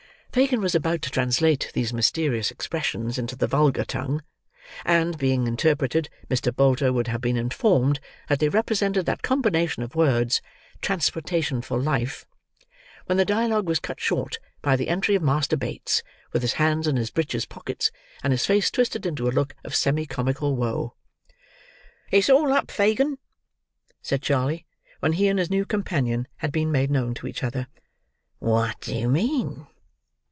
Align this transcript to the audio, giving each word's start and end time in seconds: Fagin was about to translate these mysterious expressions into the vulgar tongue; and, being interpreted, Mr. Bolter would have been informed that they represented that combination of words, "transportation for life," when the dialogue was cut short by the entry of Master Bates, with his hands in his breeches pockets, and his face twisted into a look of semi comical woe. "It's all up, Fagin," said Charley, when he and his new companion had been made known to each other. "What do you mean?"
Fagin 0.33 0.61
was 0.61 0.73
about 0.73 1.01
to 1.01 1.09
translate 1.09 1.69
these 1.73 1.91
mysterious 1.91 2.51
expressions 2.51 3.17
into 3.17 3.35
the 3.35 3.47
vulgar 3.47 3.83
tongue; 3.83 4.23
and, 4.85 5.17
being 5.17 5.45
interpreted, 5.45 6.09
Mr. 6.29 6.55
Bolter 6.55 6.93
would 6.93 7.07
have 7.07 7.19
been 7.19 7.35
informed 7.35 7.99
that 8.29 8.39
they 8.39 8.47
represented 8.47 9.05
that 9.05 9.23
combination 9.23 9.83
of 9.83 9.93
words, 9.93 10.41
"transportation 10.81 11.61
for 11.61 11.77
life," 11.81 12.25
when 13.07 13.17
the 13.17 13.25
dialogue 13.25 13.67
was 13.67 13.81
cut 13.81 13.99
short 13.99 14.39
by 14.61 14.77
the 14.77 14.87
entry 14.87 15.15
of 15.15 15.21
Master 15.21 15.57
Bates, 15.57 16.01
with 16.31 16.43
his 16.43 16.53
hands 16.53 16.87
in 16.87 16.95
his 16.95 17.11
breeches 17.11 17.45
pockets, 17.45 17.91
and 18.23 18.31
his 18.31 18.45
face 18.45 18.71
twisted 18.71 19.05
into 19.05 19.27
a 19.27 19.35
look 19.35 19.53
of 19.65 19.75
semi 19.75 20.05
comical 20.05 20.55
woe. 20.55 20.93
"It's 22.09 22.29
all 22.29 22.53
up, 22.53 22.71
Fagin," 22.71 23.17
said 24.01 24.21
Charley, 24.21 24.65
when 25.01 25.11
he 25.11 25.27
and 25.27 25.37
his 25.37 25.49
new 25.49 25.65
companion 25.65 26.25
had 26.37 26.53
been 26.53 26.71
made 26.71 26.89
known 26.89 27.13
to 27.15 27.27
each 27.27 27.43
other. 27.43 27.67
"What 28.39 28.79
do 28.79 28.95
you 28.95 29.09
mean?" 29.09 29.67